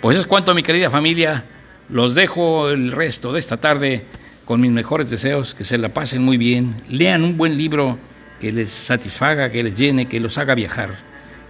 Pues 0.00 0.18
es 0.18 0.26
cuanto 0.26 0.54
mi 0.54 0.62
querida 0.62 0.90
familia, 0.90 1.44
los 1.88 2.14
dejo 2.14 2.70
el 2.70 2.92
resto 2.92 3.32
de 3.32 3.38
esta 3.38 3.58
tarde 3.58 4.04
con 4.44 4.60
mis 4.60 4.70
mejores 4.70 5.10
deseos, 5.10 5.54
que 5.54 5.64
se 5.64 5.78
la 5.78 5.88
pasen 5.88 6.22
muy 6.22 6.36
bien, 6.36 6.74
lean 6.88 7.24
un 7.24 7.36
buen 7.36 7.56
libro 7.56 7.98
que 8.40 8.52
les 8.52 8.70
satisfaga, 8.70 9.50
que 9.50 9.62
les 9.62 9.76
llene, 9.76 10.06
que 10.06 10.20
los 10.20 10.38
haga 10.38 10.54
viajar. 10.54 10.94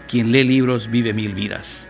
Quien 0.09 0.31
lee 0.31 0.44
libros 0.44 0.90
vive 0.90 1.12
mil 1.12 1.35
vidas. 1.35 1.88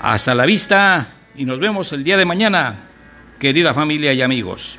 Hasta 0.00 0.34
la 0.34 0.44
vista 0.44 1.08
y 1.34 1.44
nos 1.44 1.60
vemos 1.60 1.92
el 1.92 2.04
día 2.04 2.16
de 2.16 2.24
mañana, 2.24 2.88
querida 3.38 3.72
familia 3.72 4.12
y 4.12 4.22
amigos. 4.22 4.78